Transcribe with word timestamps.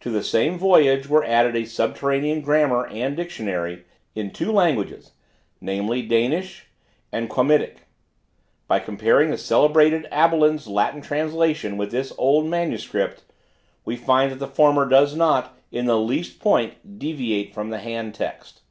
To 0.00 0.08
the 0.08 0.22
same 0.24 0.58
'Voyage' 0.58 1.06
were 1.06 1.22
added 1.22 1.54
a 1.54 1.66
subterranean 1.66 2.40
Grammar 2.40 2.86
and 2.86 3.14
Dictionary, 3.14 3.84
in 4.14 4.30
two 4.30 4.50
languages, 4.50 5.12
namely, 5.60 6.00
Danish 6.00 6.66
and 7.12 7.28
Quamitic. 7.28 7.86
By 8.68 8.78
comparing 8.78 9.30
the 9.30 9.36
celebrated 9.36 10.06
Abelin's 10.10 10.66
Latin 10.66 11.02
translation 11.02 11.76
with 11.76 11.90
this 11.90 12.10
old 12.16 12.46
manuscript, 12.46 13.22
we 13.84 13.96
find 13.96 14.32
that 14.32 14.38
the 14.38 14.46
former 14.48 14.88
does 14.88 15.14
not, 15.14 15.54
in 15.70 15.84
the 15.84 15.98
least 16.00 16.40
point, 16.40 16.98
deviate 16.98 17.52
from 17.52 17.68
the 17.68 17.80
hand 17.80 18.14
text. 18.14 18.62